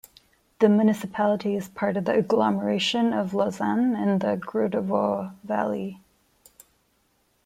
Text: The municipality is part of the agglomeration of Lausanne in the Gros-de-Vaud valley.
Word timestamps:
The 0.57 0.67
municipality 0.67 1.55
is 1.55 1.67
part 1.69 1.95
of 1.95 2.05
the 2.05 2.15
agglomeration 2.17 3.13
of 3.13 3.35
Lausanne 3.35 3.95
in 3.95 4.17
the 4.17 4.35
Gros-de-Vaud 4.35 5.35
valley. 5.43 6.01